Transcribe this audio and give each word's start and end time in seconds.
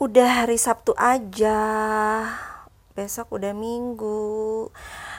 udah 0.00 0.48
hari 0.48 0.56
Sabtu 0.56 0.96
aja. 0.96 1.60
Besok 2.96 3.36
udah 3.36 3.52
minggu. 3.52 4.72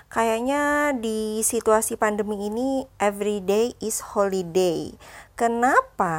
Kayaknya 0.10 0.98
di 0.98 1.46
situasi 1.46 2.02
pandemi 2.02 2.50
ini 2.50 2.90
every 2.98 3.46
day 3.46 3.78
is 3.78 4.02
holiday. 4.02 4.90
Kenapa? 5.38 6.18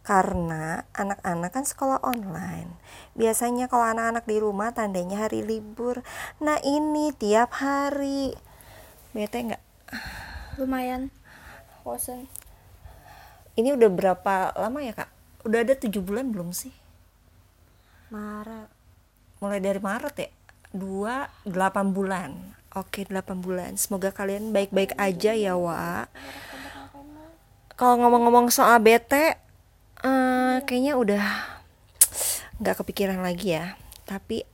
Karena 0.00 0.88
anak-anak 0.96 1.52
kan 1.52 1.68
sekolah 1.68 2.00
online. 2.00 2.72
Biasanya 3.12 3.68
kalau 3.68 3.84
anak-anak 3.84 4.24
di 4.24 4.40
rumah 4.40 4.72
tandanya 4.72 5.28
hari 5.28 5.44
libur. 5.44 6.00
Nah 6.40 6.56
ini 6.64 7.12
tiap 7.12 7.52
hari. 7.52 8.32
Bete 9.12 9.44
nggak? 9.44 9.62
Lumayan. 10.56 11.12
Bosen. 11.84 12.32
Ini 13.60 13.76
udah 13.76 13.92
berapa 13.92 14.56
lama 14.56 14.80
ya 14.80 14.96
kak? 14.96 15.12
Udah 15.44 15.68
ada 15.68 15.76
tujuh 15.76 16.00
bulan 16.00 16.32
belum 16.32 16.56
sih 16.56 16.77
Maret. 18.08 18.68
Mulai 19.44 19.60
dari 19.60 19.80
Maret 19.80 20.14
ya? 20.16 20.30
Dua 20.72 21.28
delapan 21.44 21.92
bulan. 21.92 22.30
Oke 22.76 23.04
delapan 23.04 23.40
bulan. 23.40 23.76
Semoga 23.76 24.12
kalian 24.12 24.52
baik-baik 24.52 24.96
aja 24.96 25.32
ya 25.36 25.56
wa. 25.56 26.08
Kalau 27.76 27.94
ngomong-ngomong 28.00 28.48
soal 28.48 28.80
bete 28.80 29.36
eh, 30.04 30.56
kayaknya 30.64 30.96
udah 30.96 31.24
nggak 32.60 32.76
kepikiran 32.80 33.20
lagi 33.20 33.56
ya. 33.56 33.76
Tapi 34.08 34.44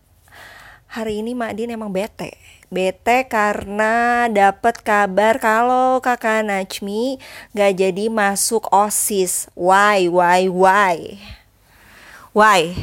hari 0.90 1.22
ini 1.22 1.34
Mak 1.34 1.54
Din 1.54 1.74
emang 1.74 1.94
bete. 1.94 2.34
Bete 2.74 3.30
karena 3.30 4.26
dapat 4.26 4.82
kabar 4.82 5.38
kalau 5.38 6.02
kakak 6.02 6.42
Najmi 6.42 7.22
nggak 7.54 7.72
jadi 7.78 8.04
masuk 8.10 8.66
osis. 8.74 9.46
Why 9.54 10.10
why 10.10 10.50
why? 10.50 11.22
Why 12.34 12.74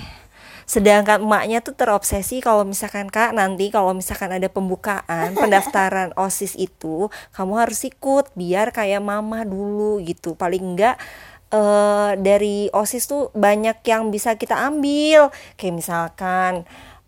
sedangkan 0.65 1.23
emaknya 1.23 1.59
tuh 1.61 1.75
terobsesi 1.77 2.41
kalau 2.41 2.65
misalkan 2.65 3.07
kak 3.07 3.33
nanti 3.35 3.69
kalau 3.69 3.93
misalkan 3.95 4.31
ada 4.33 4.47
pembukaan 4.47 5.33
pendaftaran 5.37 6.11
osis 6.27 6.57
itu 6.57 7.07
kamu 7.35 7.53
harus 7.67 7.81
ikut 7.87 8.33
biar 8.35 8.73
kayak 8.75 9.01
mama 9.03 9.43
dulu 9.45 10.01
gitu. 10.03 10.33
Paling 10.35 10.63
enggak 10.75 10.95
uh, 11.53 12.15
dari 12.17 12.71
osis 12.71 13.05
tuh 13.05 13.29
banyak 13.35 13.83
yang 13.85 14.09
bisa 14.09 14.35
kita 14.39 14.57
ambil. 14.57 15.29
Kayak 15.59 15.75
misalkan 15.83 16.51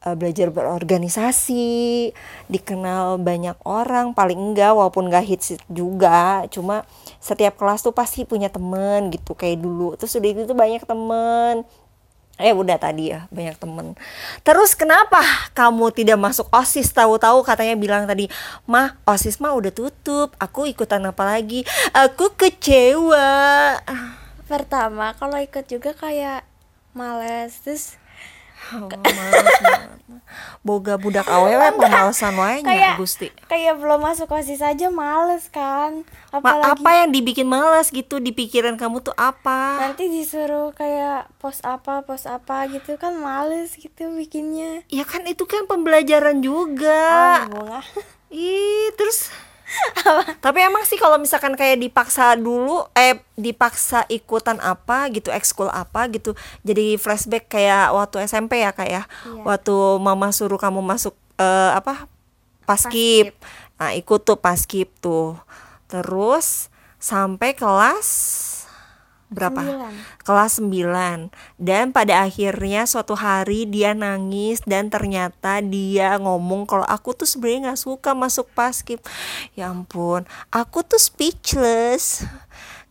uh, 0.04 0.16
belajar 0.16 0.52
berorganisasi 0.52 2.12
dikenal 2.52 3.18
banyak 3.24 3.56
orang 3.64 4.12
paling 4.12 4.54
enggak 4.54 4.76
walaupun 4.76 5.10
enggak 5.10 5.26
hits 5.26 5.56
juga 5.72 6.44
cuma 6.52 6.84
setiap 7.24 7.56
kelas 7.56 7.82
tuh 7.82 7.96
pasti 7.96 8.28
punya 8.28 8.52
temen 8.52 9.10
gitu 9.10 9.34
kayak 9.34 9.64
dulu. 9.64 9.96
Terus 9.96 10.20
udah 10.20 10.30
itu 10.30 10.42
tuh 10.46 10.58
banyak 10.58 10.84
temen 10.84 11.64
eh 12.42 12.50
udah 12.50 12.78
tadi 12.82 13.14
ya 13.14 13.30
banyak 13.30 13.58
temen. 13.62 13.94
Terus 14.42 14.74
kenapa 14.74 15.22
kamu 15.54 15.94
tidak 15.94 16.18
masuk 16.18 16.50
osis? 16.50 16.90
Tahu-tahu 16.90 17.46
katanya 17.46 17.78
bilang 17.78 18.10
tadi 18.10 18.26
mah 18.66 18.98
osis 19.06 19.38
mah 19.38 19.54
udah 19.54 19.70
tutup 19.70 20.34
aku 20.42 20.66
ikutan 20.66 21.06
apa 21.06 21.24
lagi? 21.24 21.62
Aku 21.94 22.34
kecewa. 22.34 23.78
Pertama 24.50 25.14
kalau 25.18 25.38
ikut 25.38 25.66
juga 25.70 25.94
kayak 25.94 26.46
males 26.94 27.58
terus 27.62 27.98
Oh. 28.72 28.88
Boga 30.64 30.96
budak 30.96 31.28
awewe 31.28 31.76
pemalesan 31.76 32.34
wae 32.34 32.64
nya 32.64 32.72
kayak 32.72 32.96
Gusti. 32.96 33.28
kayak 33.46 33.76
belum 33.76 34.00
masuk 34.02 34.32
osis 34.32 34.62
aja 34.62 34.88
males 34.90 35.46
kan 35.48 36.08
Ma- 36.32 36.40
apalagi 36.40 36.72
apa 36.74 36.90
yang 36.96 37.10
dibikin 37.12 37.46
males 37.46 37.92
gitu 37.92 38.18
di 38.18 38.32
pikiran 38.32 38.74
kamu 38.74 39.04
tuh 39.04 39.14
apa? 39.14 39.84
nanti 39.84 40.08
disuruh 40.08 40.72
kayak 40.72 41.28
pos 41.36 41.60
apa 41.62 42.02
pos 42.02 42.24
apa 42.26 42.66
gitu 42.68 42.96
kan 42.96 43.14
males 43.14 43.76
gitu 43.76 44.10
bikinnya 44.10 44.88
Ya 44.88 45.04
kan 45.04 45.28
itu 45.28 45.44
kan 45.44 45.68
pembelajaran 45.68 46.40
juga. 46.40 47.46
bunga 47.46 47.84
Ih, 48.30 48.90
terus 48.94 49.30
tapi 50.40 50.60
emang 50.60 50.84
sih 50.84 50.96
kalau 50.96 51.16
misalkan 51.16 51.54
kayak 51.54 51.80
dipaksa 51.80 52.36
dulu 52.36 52.86
eh 52.94 53.18
dipaksa 53.34 54.04
ikutan 54.08 54.60
apa 54.60 55.10
gitu 55.10 55.30
ekskul 55.30 55.68
apa 55.68 56.08
gitu 56.08 56.34
jadi 56.62 56.96
flashback 56.96 57.48
kayak 57.48 57.90
waktu 57.90 58.24
SMP 58.24 58.60
ya 58.60 58.72
kayak 58.72 59.06
Iya. 59.26 59.42
waktu 59.42 59.76
mama 59.98 60.30
suruh 60.30 60.58
kamu 60.58 60.80
masuk 60.80 61.16
eh, 61.36 61.72
apa 61.74 62.06
paskip. 62.64 63.34
Nah 63.76 63.92
ikut 63.92 64.22
tuh 64.22 64.38
paskip 64.38 64.88
tuh. 65.00 65.36
Terus 65.88 66.72
sampai 66.96 67.52
kelas 67.52 68.08
berapa? 69.34 69.62
Sembilan. 69.66 69.94
kelas 70.24 70.54
9 70.62 71.60
dan 71.60 71.86
pada 71.92 72.24
akhirnya 72.24 72.88
suatu 72.88 73.18
hari 73.18 73.68
dia 73.68 73.92
nangis 73.92 74.64
dan 74.64 74.88
ternyata 74.88 75.60
dia 75.60 76.16
ngomong 76.22 76.64
kalau 76.70 76.88
aku 76.88 77.12
tuh 77.12 77.28
sebenarnya 77.28 77.74
nggak 77.74 77.82
suka 77.84 78.16
masuk 78.16 78.48
paskib 78.56 79.04
ya 79.58 79.74
ampun 79.74 80.24
aku 80.54 80.86
tuh 80.86 81.02
speechless. 81.02 82.24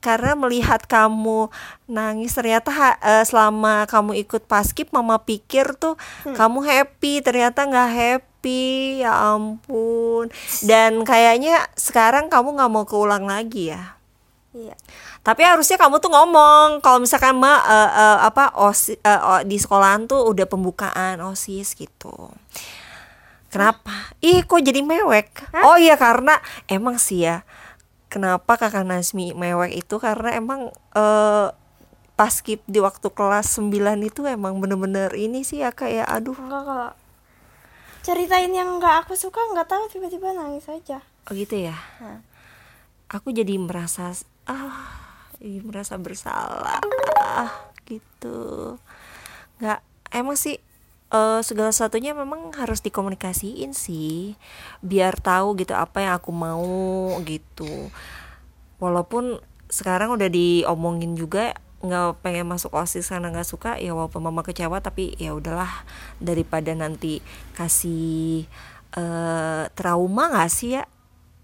Karena 0.03 0.35
melihat 0.35 0.83
kamu 0.91 1.47
nangis 1.87 2.35
ternyata 2.35 2.99
eh, 2.99 3.23
selama 3.23 3.87
kamu 3.87 4.19
ikut 4.27 4.51
paskib 4.51 4.91
mama 4.91 5.23
pikir 5.23 5.79
tuh 5.79 5.95
kamu 6.27 6.59
happy 6.67 7.23
ternyata 7.23 7.63
nggak 7.63 7.91
happy. 7.95 9.07
Ya 9.07 9.15
ampun. 9.15 10.27
Dan 10.67 11.07
kayaknya 11.07 11.71
sekarang 11.79 12.27
kamu 12.27 12.59
nggak 12.59 12.73
mau 12.75 12.83
keulang 12.83 13.31
lagi 13.31 13.71
ya 13.71 14.02
iya. 14.53 14.77
Tapi 15.21 15.43
harusnya 15.45 15.77
kamu 15.77 15.99
tuh 15.99 16.13
ngomong 16.13 16.81
kalau 16.81 17.01
misalkan 17.01 17.37
ma 17.37 17.61
eh, 17.65 17.91
eh, 17.93 18.19
apa 18.29 18.53
osi, 18.57 18.97
eh, 18.97 19.21
o- 19.21 19.45
di 19.45 19.57
sekolahan 19.57 20.05
tuh 20.09 20.25
udah 20.29 20.47
pembukaan 20.49 21.21
osis 21.25 21.75
gitu. 21.77 22.33
Kenapa? 23.53 23.93
Ih 24.25 24.49
kok 24.49 24.65
jadi 24.65 24.81
mewek? 24.81 25.29
Oh 25.61 25.77
iya 25.77 26.01
karena 26.01 26.41
emang 26.73 26.97
sih 26.97 27.29
ya 27.29 27.45
kenapa 28.09 28.61
kakak 28.61 28.85
Nasmi 28.85 29.33
mewek 29.33 29.85
itu? 29.85 29.97
Karena 29.97 30.37
emang 30.37 30.69
eh 30.93 31.49
pas 32.13 32.29
skip 32.29 32.61
di 32.69 32.77
waktu 32.77 33.09
kelas 33.09 33.57
9 33.57 34.05
itu 34.05 34.25
emang 34.29 34.61
bener-bener 34.61 35.13
ini 35.17 35.45
sih 35.45 35.65
ya 35.65 35.73
kayak 35.73 36.05
aduh. 36.09 36.37
Enggak 36.37 36.63
kalau 36.65 36.91
ceritain 38.05 38.53
yang 38.53 38.77
nggak 38.77 39.05
aku 39.07 39.17
suka 39.17 39.41
nggak 39.53 39.69
tahu 39.69 39.85
tiba-tiba 39.89 40.33
nangis 40.37 40.69
aja. 40.69 41.01
Oh 41.29 41.33
gitu 41.33 41.57
ya? 41.57 41.77
Nah. 42.01 42.21
aku 43.13 43.29
jadi 43.29 43.61
merasa 43.61 44.09
ah 45.43 45.51
ih, 45.51 45.59
merasa 45.67 45.99
bersalah 45.99 46.79
gitu. 47.91 48.79
Nggak 49.59 49.83
emang 50.15 50.39
sih 50.39 50.63
eh, 51.11 51.41
segala 51.43 51.75
sesuatunya 51.75 52.15
memang 52.15 52.55
harus 52.55 52.79
dikomunikasiin 52.79 53.75
sih 53.75 54.39
biar 54.87 55.19
tahu 55.19 55.59
gitu 55.59 55.75
apa 55.75 56.07
yang 56.07 56.15
aku 56.15 56.31
mau 56.31 57.19
gitu. 57.27 57.91
Walaupun 58.79 59.43
sekarang 59.67 60.15
udah 60.15 60.31
diomongin 60.31 61.19
juga 61.19 61.59
nggak 61.83 62.23
pengen 62.23 62.47
masuk 62.47 62.79
osis 62.79 63.11
karena 63.11 63.35
nggak 63.35 63.49
suka 63.49 63.75
ya 63.83 63.91
walaupun 63.91 64.23
mama 64.23 64.47
kecewa 64.47 64.79
tapi 64.79 65.19
ya 65.19 65.35
udahlah. 65.35 65.83
Daripada 66.23 66.71
nanti 66.79 67.19
kasih 67.59 68.47
eh, 68.95 69.65
trauma 69.75 70.31
nggak 70.31 70.51
sih 70.55 70.79
ya? 70.79 70.87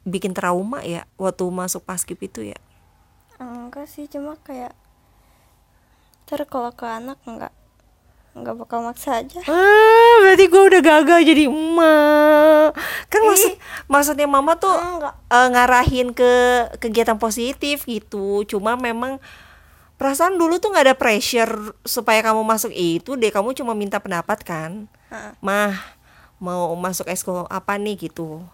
Bikin 0.06 0.38
trauma 0.38 0.86
ya 0.86 1.02
waktu 1.18 1.44
masuk 1.50 1.82
paskib 1.82 2.22
itu 2.22 2.46
ya 2.54 2.58
enggak 3.38 3.86
sih 3.86 4.10
cuma 4.10 4.34
kayak 4.42 4.74
ter 6.28 6.42
kalau 6.44 6.74
ke 6.74 6.84
anak 6.84 7.16
enggak 7.24 7.54
enggak 8.36 8.54
bakal 8.54 8.84
maksa 8.84 9.22
aja 9.24 9.40
Ah, 9.48 10.14
berarti 10.22 10.44
gue 10.46 10.62
udah 10.62 10.82
gagal 10.82 11.20
jadi 11.26 11.44
emak. 11.50 12.70
Kan 13.10 13.20
maksud 13.26 13.52
maksudnya 13.90 14.26
mama 14.30 14.54
tuh 14.54 14.70
enggak 14.70 15.14
eh, 15.26 15.48
ngarahin 15.50 16.08
ke 16.14 16.32
kegiatan 16.78 17.18
positif 17.18 17.82
gitu. 17.88 18.44
Cuma 18.46 18.78
memang 18.78 19.18
perasaan 19.98 20.38
dulu 20.38 20.62
tuh 20.62 20.70
nggak 20.70 20.86
ada 20.92 20.96
pressure 20.98 21.74
supaya 21.82 22.22
kamu 22.22 22.46
masuk 22.46 22.70
itu 22.70 23.18
deh. 23.18 23.32
Kamu 23.34 23.56
cuma 23.58 23.74
minta 23.74 23.98
pendapat 23.98 24.42
kan. 24.46 24.86
Heeh. 25.10 25.32
Mah 25.42 25.74
mau 26.38 26.70
masuk 26.78 27.10
ekskul 27.10 27.46
apa 27.50 27.74
nih 27.80 28.06
gitu. 28.06 28.44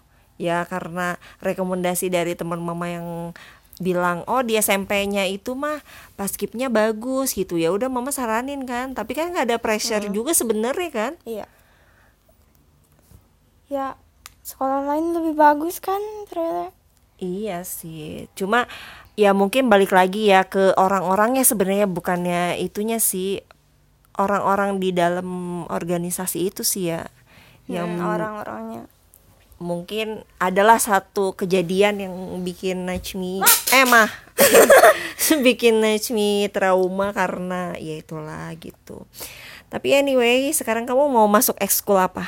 Ya 0.41 0.65
karena 0.65 1.21
rekomendasi 1.45 2.09
dari 2.09 2.33
teman 2.33 2.59
mama 2.63 2.89
yang 2.89 3.37
bilang 3.83 4.23
oh 4.31 4.47
di 4.47 4.55
SMP-nya 4.55 5.27
itu 5.27 5.59
mah 5.59 5.83
paskipnya 6.15 6.71
bagus 6.71 7.35
gitu. 7.35 7.59
Ya 7.59 7.75
udah 7.75 7.91
mama 7.91 8.15
saranin 8.15 8.67
kan. 8.69 8.95
Tapi 8.95 9.13
kan 9.15 9.35
nggak 9.35 9.51
ada 9.51 9.59
pressure 9.59 10.07
juga 10.11 10.35
sebenarnya 10.35 10.91
kan. 10.91 11.13
Iya. 11.27 11.47
Ya 13.71 13.87
sekolah 14.45 14.85
lain 14.85 15.17
lebih 15.17 15.35
bagus 15.35 15.81
kan 15.81 15.99
ternyata. 16.29 16.71
Iya 17.23 17.63
sih, 17.63 18.27
cuma 18.35 18.67
ya 19.15 19.31
mungkin 19.31 19.71
balik 19.71 19.95
lagi 19.95 20.27
ya 20.35 20.43
ke 20.43 20.75
orang-orangnya 20.75 21.47
sebenarnya 21.47 21.87
bukannya 21.87 22.59
itunya 22.59 22.99
sih. 22.99 23.41
Orang-orang 24.15 24.79
di 24.79 24.95
dalam 24.95 25.63
organisasi 25.67 26.51
itu 26.51 26.63
sih 26.63 26.95
ya 26.95 27.11
yang 27.67 27.99
Hmm, 27.99 28.07
orang-orangnya 28.15 28.87
mungkin 29.57 30.27
adalah 30.37 30.77
satu 30.77 31.33
kejadian 31.33 32.03
yang 32.03 32.15
bikin 32.43 32.85
Najmi 32.85 33.41
eh 33.71 33.87
mah. 33.87 34.11
Bikin 35.47 35.81
Najmi 35.81 36.51
trauma 36.51 37.15
karena 37.15 37.73
ya 37.77 37.97
itulah 37.97 38.51
gitu. 38.59 39.07
Tapi 39.71 39.95
anyway 39.95 40.51
sekarang 40.51 40.85
kamu 40.85 41.07
mau 41.07 41.25
masuk 41.25 41.57
ekskul 41.57 41.97
apa? 41.97 42.27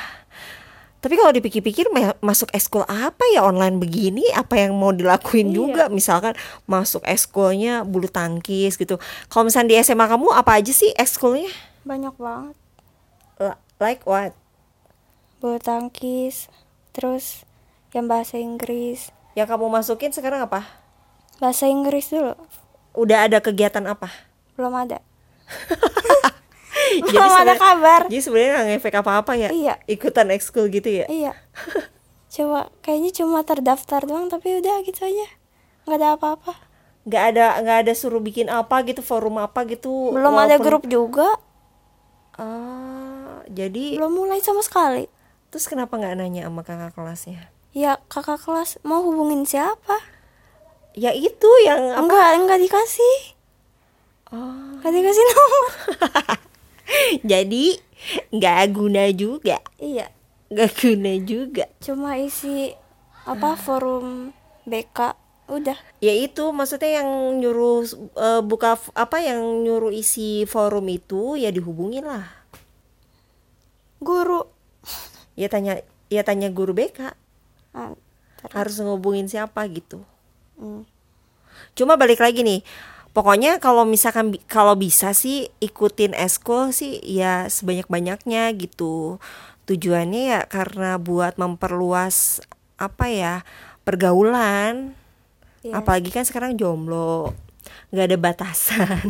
Tapi 0.97 1.13
kalau 1.13 1.29
dipikir-pikir 1.29 1.93
ma- 1.93 2.17
masuk 2.19 2.49
ekskul 2.51 2.81
apa 2.83 3.21
ya 3.29 3.45
online 3.45 3.77
begini? 3.77 4.25
Apa 4.33 4.57
yang 4.57 4.73
mau 4.73 4.89
dilakuin 4.89 5.51
Iya. 5.51 5.55
juga? 5.55 5.83
Misalkan 5.87 6.33
masuk 6.65 7.05
ekskulnya 7.05 7.85
bulu 7.85 8.09
tangkis 8.09 8.75
gitu. 8.75 8.97
Kalau 9.29 9.45
misalnya 9.45 9.77
di 9.77 9.79
SMA 9.79 10.09
kamu 10.09 10.33
apa 10.33 10.57
aja 10.57 10.73
sih 10.73 10.89
ekskulnya? 10.97 11.53
Banyak 11.85 12.17
banget. 12.17 12.55
Like 13.77 14.01
what? 14.09 14.33
Bulu 15.37 15.61
tangkis 15.61 16.49
terus 16.97 17.45
yang 17.93 18.09
bahasa 18.09 18.41
Inggris. 18.41 19.13
Yang 19.37 19.53
kamu 19.53 19.69
masukin 19.69 20.09
sekarang 20.09 20.41
apa? 20.41 20.65
Bahasa 21.37 21.69
Inggris 21.69 22.09
dulu. 22.09 22.33
Udah 22.97 23.29
ada 23.29 23.37
kegiatan 23.37 23.85
apa? 23.85 24.09
Belum 24.57 24.73
ada. 24.73 24.97
Jadi 26.97 27.13
belum 27.13 27.35
ada 27.37 27.53
kabar. 27.53 28.01
Jadi 28.09 28.17
sebenarnya 28.17 28.51
nggak 28.57 28.67
ngefek 28.73 28.95
apa-apa 28.97 29.31
ya? 29.37 29.49
Iya. 29.53 29.75
ikutan 29.85 30.33
ekskul 30.33 30.73
gitu 30.73 30.89
ya? 30.89 31.05
Iya. 31.05 31.37
Coba 32.33 32.73
kayaknya 32.81 33.13
cuma 33.13 33.45
terdaftar 33.45 34.01
doang 34.03 34.33
tapi 34.33 34.57
udah 34.57 34.81
gitu 34.81 35.05
aja. 35.05 35.27
Nggak 35.85 35.97
ada 36.01 36.07
apa-apa. 36.17 36.53
Nggak 37.05 37.23
ada 37.33 37.45
nggak 37.61 37.77
ada 37.87 37.93
suruh 37.93 38.19
bikin 38.19 38.49
apa 38.49 38.83
gitu 38.83 38.99
forum 38.99 39.37
apa 39.37 39.63
gitu 39.69 40.11
belum 40.11 40.33
ada 40.33 40.57
walaupun- 40.57 40.65
grup 40.65 40.83
juga. 40.89 41.29
Ah 42.35 43.41
jadi 43.47 43.95
belum 43.95 44.11
mulai 44.13 44.43
sama 44.43 44.59
sekali 44.59 45.07
terus 45.57 45.73
kenapa 45.73 45.97
nggak 45.97 46.21
nanya 46.21 46.45
sama 46.45 46.61
kakak 46.61 46.93
kelasnya? 46.93 47.49
Ya 47.73 47.97
kakak 48.13 48.37
kelas 48.45 48.77
mau 48.85 49.01
hubungin 49.01 49.41
siapa? 49.41 49.97
Ya 50.93 51.09
itu 51.17 51.49
yang 51.65 51.97
apa? 51.97 52.05
Enggak 52.05 52.29
enggak 52.37 52.59
dikasih. 52.61 53.17
Oh. 54.29 54.77
Enggak 54.77 54.93
dikasih 55.01 55.23
nomor. 55.25 55.65
Jadi 57.33 57.65
nggak 58.37 58.61
guna 58.69 59.09
juga. 59.17 59.57
Iya. 59.81 60.13
Nggak 60.53 60.71
guna 60.77 61.11
juga. 61.25 61.65
Cuma 61.81 62.21
isi 62.21 62.77
apa 63.25 63.57
forum 63.57 64.29
BK 64.69 65.17
udah. 65.49 65.77
Ya 66.05 66.13
itu 66.13 66.53
maksudnya 66.53 67.01
yang 67.01 67.09
nyuruh 67.41 67.81
eh, 68.13 68.41
buka 68.45 68.77
apa 68.93 69.25
yang 69.25 69.41
nyuruh 69.65 69.89
isi 69.89 70.45
forum 70.45 70.85
itu 70.85 71.33
ya 71.33 71.49
dihubungin 71.49 72.05
lah. 72.05 72.29
Guru 73.97 74.56
ya 75.37 75.47
tanya 75.47 75.79
ya 76.09 76.25
tanya 76.25 76.49
guru 76.49 76.73
BK 76.73 77.13
Ah, 77.71 77.93
ntar. 78.41 78.49
harus 78.57 78.81
ngehubungin 78.81 79.29
siapa 79.29 79.63
gitu 79.69 80.01
Hmm. 80.57 80.89
Cuma 81.77 82.01
balik 82.01 82.17
lagi 82.17 82.41
nih, 82.41 82.65
pokoknya 83.13 83.61
kalau 83.61 83.85
misalkan 83.85 84.33
kalau 84.49 84.73
bisa 84.73 85.13
sih 85.13 85.53
ikutin 85.61 86.17
eskul 86.17 86.73
sih 86.73 86.97
ya 87.05 87.45
sebanyak-banyaknya 87.45 88.49
gitu. 88.57 89.21
Tujuannya 89.69 90.21
ya 90.33 90.39
karena 90.49 90.97
buat 90.97 91.37
memperluas 91.37 92.41
apa 92.81 93.05
ya 93.05 93.45
pergaulan. 93.85 94.97
Iya. 95.61 95.77
Apalagi 95.77 96.09
kan 96.09 96.25
sekarang 96.25 96.57
jomblo, 96.57 97.37
nggak 97.91 98.07
ada 98.13 98.17
batasan. 98.19 99.07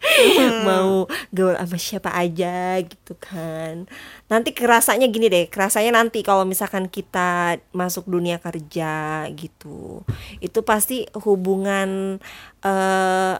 Mau 0.66 1.04
gaul 1.34 1.56
sama 1.60 1.76
siapa 1.76 2.10
aja 2.16 2.80
gitu 2.80 3.12
kan. 3.20 3.84
Nanti 4.32 4.56
kerasanya 4.56 5.06
gini 5.12 5.28
deh, 5.28 5.46
kerasanya 5.52 6.00
nanti 6.00 6.24
kalau 6.24 6.48
misalkan 6.48 6.88
kita 6.88 7.60
masuk 7.76 8.08
dunia 8.08 8.40
kerja 8.40 9.26
gitu. 9.36 10.06
Itu 10.40 10.64
pasti 10.64 11.04
hubungan 11.12 12.20
eh 12.64 13.36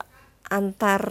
antar 0.47 1.03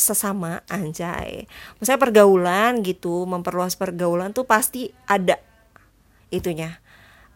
sesama 0.00 0.64
anjay. 0.72 1.44
Maksudnya 1.76 2.00
pergaulan 2.00 2.80
gitu, 2.80 3.28
memperluas 3.28 3.76
pergaulan 3.76 4.32
tuh 4.32 4.48
pasti 4.48 4.88
ada 5.04 5.36
itunya 6.32 6.80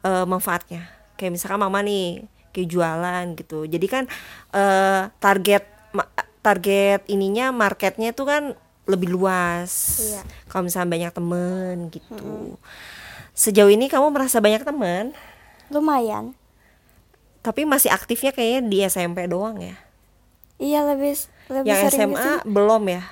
eh, 0.05 0.25
manfaatnya 0.29 1.03
kayak 1.17 1.39
misalkan 1.39 1.63
mama 1.63 1.81
nih 1.87 2.27
kayak 2.53 2.69
jualan 2.69 3.25
gitu. 3.35 3.65
Jadi 3.67 3.87
kan 3.89 4.05
eh, 4.53 5.03
target 5.19 5.65
target 6.43 7.07
ininya 7.09 7.55
marketnya 7.55 8.13
tuh 8.13 8.27
kan 8.29 8.43
lebih 8.87 9.15
luas. 9.15 10.03
Iya. 10.03 10.23
kalau 10.51 10.69
misalnya 10.69 10.91
banyak 10.91 11.13
temen 11.15 11.77
gitu. 11.89 12.59
Sejauh 13.33 13.73
ini 13.73 13.89
kamu 13.89 14.13
merasa 14.13 14.43
banyak 14.43 14.63
temen? 14.67 15.17
Lumayan. 15.73 16.37
Tapi 17.41 17.65
masih 17.65 17.91
aktifnya 17.91 18.31
kayaknya 18.35 18.61
di 18.69 18.79
SMP 18.87 19.25
doang 19.27 19.59
ya? 19.59 19.77
Iya 20.63 20.87
lebih 20.95 21.19
lebih 21.51 21.71
yang 21.75 21.91
sering 21.91 22.15
SMA 22.15 22.47
belum 22.47 22.83
ya 22.87 23.03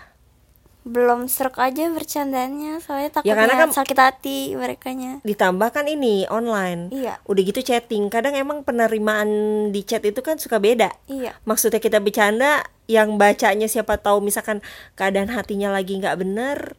belum 0.81 1.29
serak 1.29 1.61
aja 1.61 1.93
bercandanya 1.93 2.81
soalnya 2.81 3.13
takutnya 3.13 3.29
Ya, 3.29 3.37
karena 3.37 3.55
kan- 3.61 3.77
sakit 3.77 3.99
hati 3.99 4.39
merekanya. 4.55 5.21
Ditambah 5.21 5.69
kan 5.71 5.85
ini 5.85 6.25
online. 6.27 6.89
Iya. 6.89 7.21
udah 7.23 7.43
gitu 7.43 7.61
chatting 7.61 8.09
kadang 8.09 8.33
emang 8.33 8.65
penerimaan 8.65 9.29
di 9.69 9.83
chat 9.83 10.01
itu 10.03 10.19
kan 10.19 10.37
suka 10.37 10.57
beda. 10.57 10.89
Iya. 11.05 11.37
Maksudnya 11.45 11.79
kita 11.79 12.01
bercanda 12.01 12.65
yang 12.87 13.17
bacanya 13.17 13.69
siapa 13.69 13.97
tahu 13.97 14.19
misalkan 14.21 14.65
keadaan 14.95 15.29
hatinya 15.29 15.71
lagi 15.71 15.95
nggak 15.95 16.17
bener 16.17 16.75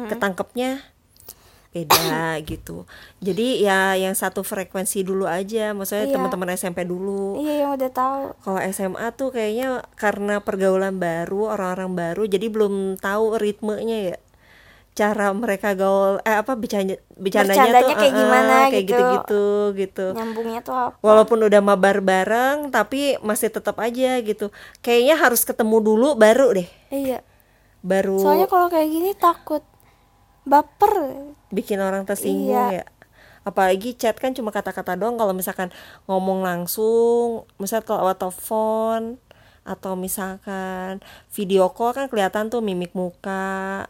ketangkepnya 0.00 0.80
beda 1.70 2.34
gitu. 2.42 2.82
Jadi 3.22 3.62
ya 3.62 3.94
yang 3.94 4.18
satu 4.18 4.42
frekuensi 4.42 5.06
dulu 5.06 5.30
aja 5.30 5.70
maksudnya 5.70 6.10
Iya. 6.10 6.14
teman-teman 6.18 6.50
SMP 6.52 6.82
dulu. 6.82 7.38
Iya 7.38 7.66
yang 7.66 7.70
udah 7.78 7.90
tahu. 7.94 8.22
Kalau 8.42 8.60
SMA 8.66 9.06
tuh 9.14 9.30
kayaknya 9.30 9.86
karena 9.94 10.42
pergaulan 10.42 10.98
baru 10.98 11.54
orang-orang 11.54 11.94
baru 11.94 12.22
jadi 12.26 12.46
belum 12.50 12.98
tahu 12.98 13.38
ritmenya 13.38 13.98
ya. 14.14 14.18
Cara 14.90 15.30
mereka 15.30 15.78
gaul 15.78 16.18
eh 16.26 16.34
apa 16.34 16.58
bercanda 16.58 16.98
bercandanya 17.14 17.54
tuh 17.54 17.70
Bercandanya 17.70 17.94
kayak 17.94 18.02
eh, 18.02 18.10
eh, 18.10 18.18
gimana 18.18 18.54
kayak 18.66 18.74
gitu. 18.74 18.90
gitu-gitu 18.90 19.46
gitu. 19.78 20.06
Nyambungnya 20.18 20.60
tuh 20.66 20.74
apa? 20.74 20.98
Walaupun 20.98 21.38
udah 21.46 21.60
mabar 21.62 22.02
bareng 22.02 22.74
tapi 22.74 23.14
masih 23.22 23.54
tetap 23.54 23.78
aja 23.78 24.18
gitu. 24.18 24.50
Kayaknya 24.82 25.14
harus 25.14 25.46
ketemu 25.46 25.76
dulu 25.78 26.08
baru 26.18 26.50
deh. 26.50 26.66
Iya. 26.90 27.22
Baru 27.80 28.18
soalnya 28.18 28.50
kalau 28.50 28.66
kayak 28.66 28.90
gini 28.90 29.14
takut 29.14 29.62
baper. 30.44 30.92
Bikin 31.50 31.78
orang 31.78 32.04
tersinggung 32.04 32.52
Iya. 32.70 32.82
ya. 32.82 32.86
Apalagi 33.40 33.96
chat 33.96 34.16
kan 34.20 34.36
cuma 34.36 34.52
kata-kata 34.52 34.94
doang. 34.94 35.16
Kalau 35.16 35.32
misalkan 35.32 35.72
ngomong 36.04 36.44
langsung 36.44 37.48
misal 37.56 37.80
kalau 37.82 38.04
lewat 38.04 38.20
telepon 38.20 39.16
atau 39.60 39.92
misalkan 39.92 41.04
video 41.32 41.68
call 41.70 41.92
kan 41.92 42.06
kelihatan 42.08 42.48
tuh 42.48 42.60
mimik 42.60 42.92
muka 42.92 43.86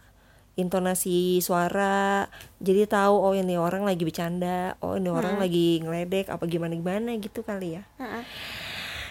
intonasi 0.55 1.41
suara. 1.41 2.31
Jadi 2.63 2.87
tahu 2.87 3.15
oh 3.17 3.33
ini 3.35 3.57
orang 3.57 3.83
lagi 3.83 4.03
bercanda 4.05 4.77
oh 4.83 4.95
ini 4.95 5.09
orang 5.11 5.41
lagi 5.41 5.81
ngeledek 5.81 6.31
apa 6.31 6.45
gimana 6.47 6.75
gimana 6.75 7.11
gitu 7.19 7.43
kali 7.43 7.81
ya. 7.81 7.83
Heeh. 7.99 8.25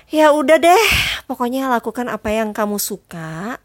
Ya 0.10 0.34
udah 0.34 0.58
deh, 0.58 0.86
pokoknya 1.29 1.69
lakukan 1.69 2.10
apa 2.10 2.34
yang 2.34 2.50
kamu 2.50 2.81
suka. 2.81 3.62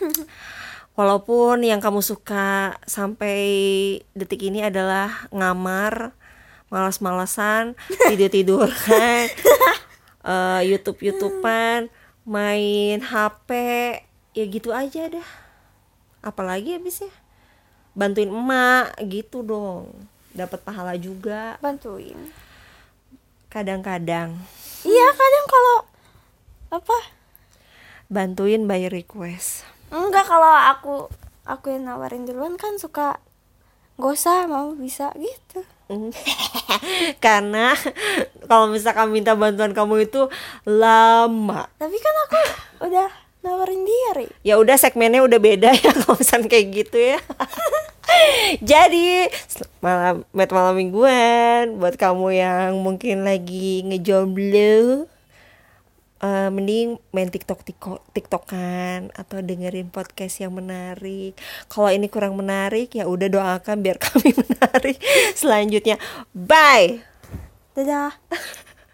Walaupun 0.98 1.62
yang 1.62 1.78
kamu 1.78 2.02
suka 2.02 2.74
sampai 2.82 3.38
detik 4.18 4.42
ini 4.42 4.66
adalah 4.66 5.30
ngamar, 5.30 6.10
malas-malasan, 6.74 7.78
tidur-tiduran, 8.10 9.30
eh, 10.26 10.60
YouTube-YouTubean, 10.66 11.86
main 12.26 12.98
HP, 12.98 13.50
ya 14.34 14.44
gitu 14.50 14.74
aja 14.74 15.06
dah. 15.06 15.28
Apalagi 16.18 16.74
habisnya 16.74 17.14
bantuin 17.94 18.34
emak 18.34 18.98
gitu 19.06 19.46
dong. 19.46 19.94
Dapat 20.34 20.66
pahala 20.66 20.98
juga 20.98 21.62
bantuin 21.62 22.18
kadang-kadang. 23.48 24.36
iya 24.84 25.08
kadang 25.16 25.46
kalau 25.48 25.78
apa 26.68 26.98
Bantuin 28.08 28.64
by 28.64 28.88
request. 28.88 29.68
Enggak 29.92 30.24
kalau 30.28 30.52
aku 30.72 30.94
aku 31.48 31.72
yang 31.72 31.88
nawarin 31.88 32.28
duluan 32.28 32.60
kan 32.60 32.76
suka 32.76 33.16
gak 33.98 34.12
usah 34.14 34.46
mau 34.46 34.76
bisa 34.78 35.10
gitu 35.18 35.64
Karena 37.24 37.72
kalau 38.44 38.68
misalkan 38.68 39.08
minta 39.08 39.32
bantuan 39.32 39.72
kamu 39.72 40.04
itu 40.04 40.28
lama. 40.68 41.64
tapi 41.80 41.96
kan 41.96 42.14
aku 42.28 42.40
udah 42.88 43.08
nawarin 43.40 43.82
diri 43.88 44.28
Ya 44.44 44.60
udah 44.60 44.76
segmennya 44.76 45.24
udah 45.24 45.40
beda 45.40 45.72
ya 45.72 45.90
kalau 46.04 46.20
misalkan 46.20 46.52
kayak 46.52 46.66
gitu 46.84 46.98
ya. 47.16 47.18
Jadi 48.72 49.28
malam 49.84 50.24
met 50.32 50.48
malam 50.48 50.76
mingguan 50.76 51.76
buat 51.76 51.96
kamu 52.00 52.28
yang 52.36 52.70
mungkin 52.80 53.24
lagi 53.24 53.84
ngejomblo 53.84 55.08
eh, 56.22 56.50
mending 56.50 56.98
main 57.14 57.28
TikTok 57.30 57.62
TikTok 57.62 58.02
TikTokan 58.14 59.14
atau 59.14 59.38
dengerin 59.42 59.90
podcast 59.90 60.42
yang 60.42 60.54
menarik. 60.54 61.38
Kalau 61.70 61.90
ini 61.90 62.06
kurang 62.10 62.34
menarik 62.38 62.94
ya 62.94 63.06
udah 63.06 63.28
doakan 63.30 63.82
biar 63.82 63.98
kami 64.06 64.34
menarik 64.34 64.98
selanjutnya. 65.34 65.96
Bye. 66.34 67.02
dadah 67.78 68.10